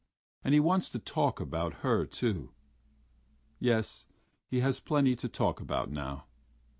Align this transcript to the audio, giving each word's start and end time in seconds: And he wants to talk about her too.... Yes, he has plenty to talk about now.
And 0.43 0.55
he 0.55 0.59
wants 0.59 0.89
to 0.89 0.97
talk 0.97 1.39
about 1.39 1.81
her 1.85 2.07
too.... 2.07 2.53
Yes, 3.59 4.07
he 4.47 4.61
has 4.61 4.79
plenty 4.79 5.15
to 5.15 5.29
talk 5.29 5.59
about 5.61 5.91
now. 5.91 6.25